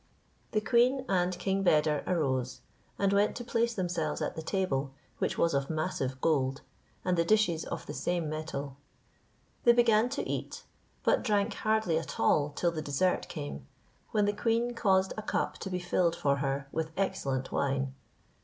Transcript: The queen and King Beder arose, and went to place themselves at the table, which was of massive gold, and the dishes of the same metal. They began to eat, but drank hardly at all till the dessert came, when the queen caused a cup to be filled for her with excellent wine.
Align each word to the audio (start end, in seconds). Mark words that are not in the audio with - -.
The 0.53 0.61
queen 0.61 1.05
and 1.07 1.37
King 1.37 1.61
Beder 1.61 2.03
arose, 2.07 2.61
and 2.97 3.13
went 3.13 3.35
to 3.35 3.43
place 3.43 3.75
themselves 3.75 4.19
at 4.19 4.35
the 4.35 4.41
table, 4.41 4.95
which 5.19 5.37
was 5.37 5.53
of 5.53 5.69
massive 5.69 6.19
gold, 6.21 6.61
and 7.05 7.15
the 7.15 7.23
dishes 7.23 7.65
of 7.65 7.85
the 7.85 7.93
same 7.93 8.27
metal. 8.27 8.77
They 9.63 9.73
began 9.73 10.09
to 10.09 10.27
eat, 10.27 10.63
but 11.03 11.21
drank 11.23 11.53
hardly 11.53 11.99
at 11.99 12.19
all 12.19 12.49
till 12.49 12.71
the 12.71 12.81
dessert 12.81 13.27
came, 13.27 13.67
when 14.09 14.25
the 14.25 14.33
queen 14.33 14.73
caused 14.73 15.13
a 15.17 15.21
cup 15.21 15.59
to 15.59 15.69
be 15.69 15.77
filled 15.77 16.15
for 16.15 16.37
her 16.37 16.67
with 16.71 16.89
excellent 16.97 17.51
wine. 17.51 17.93